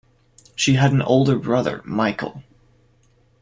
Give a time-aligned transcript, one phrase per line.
[0.55, 2.41] She had an older brother, Michael.